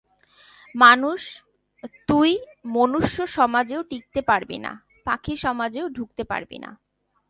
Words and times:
তুই 2.07 2.29
মনুষ্য 2.75 3.17
সমাজেও 3.37 3.81
টিকতে 3.83 4.21
পারবি 4.21 4.57
না, 4.57 4.71
পাখি 5.05 5.33
সমাজেও 5.35 5.85
ঢুকতে 5.89 6.23
পারবি 6.23 6.57
না। 6.57 6.69